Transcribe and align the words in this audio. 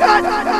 Gott, 0.00 0.22
Gott, 0.22 0.44
Gott. 0.44 0.59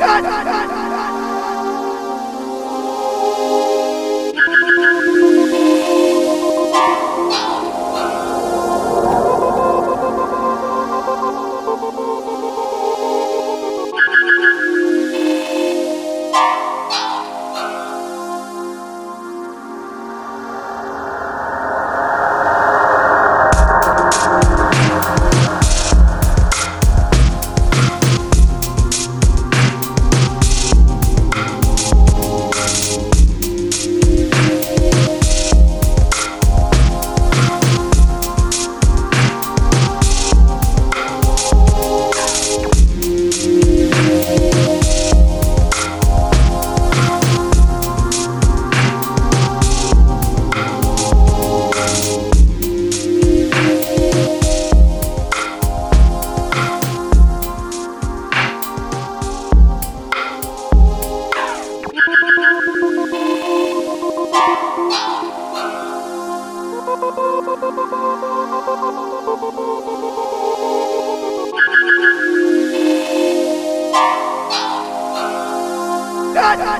Gott, 0.00 0.22
Gott, 0.22 0.44
Gott. 0.44 0.59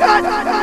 Gott, 0.01 0.23
Gott, 0.23 0.45
Gott. 0.45 0.60